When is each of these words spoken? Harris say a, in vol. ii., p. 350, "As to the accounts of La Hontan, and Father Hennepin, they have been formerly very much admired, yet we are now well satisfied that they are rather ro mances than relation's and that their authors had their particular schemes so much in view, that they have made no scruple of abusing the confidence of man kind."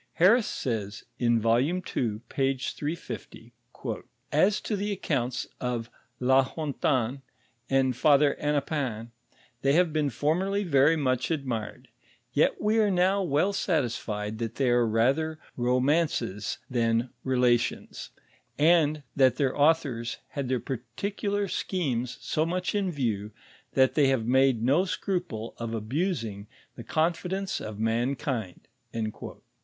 Harris 0.13 0.47
say 0.47 0.81
a, 0.81 0.89
in 1.19 1.39
vol. 1.39 1.59
ii., 1.59 2.21
p. 2.27 2.57
350, 2.57 3.53
"As 4.31 4.59
to 4.61 4.75
the 4.75 4.91
accounts 4.91 5.45
of 5.59 5.91
La 6.19 6.43
Hontan, 6.43 7.21
and 7.69 7.95
Father 7.95 8.35
Hennepin, 8.41 9.11
they 9.61 9.73
have 9.73 9.93
been 9.93 10.09
formerly 10.09 10.63
very 10.63 10.95
much 10.95 11.29
admired, 11.29 11.87
yet 12.33 12.59
we 12.59 12.79
are 12.79 12.89
now 12.89 13.21
well 13.21 13.53
satisfied 13.53 14.39
that 14.39 14.55
they 14.55 14.71
are 14.71 14.87
rather 14.87 15.39
ro 15.55 15.79
mances 15.79 16.57
than 16.67 17.11
relation's 17.23 18.09
and 18.57 19.03
that 19.15 19.35
their 19.35 19.55
authors 19.55 20.17
had 20.29 20.49
their 20.49 20.59
particular 20.59 21.47
schemes 21.47 22.17
so 22.21 22.43
much 22.43 22.73
in 22.73 22.91
view, 22.91 23.29
that 23.73 23.93
they 23.93 24.07
have 24.07 24.25
made 24.25 24.63
no 24.63 24.83
scruple 24.83 25.53
of 25.59 25.75
abusing 25.75 26.47
the 26.75 26.83
confidence 26.83 27.59
of 27.61 27.77
man 27.79 28.15
kind." 28.15 28.67